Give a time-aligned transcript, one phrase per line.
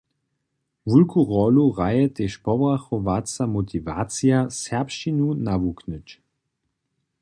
[0.89, 6.07] Wulku rólu hraje tež pobrachowaca motiwacija serbšćinu nawuknyć.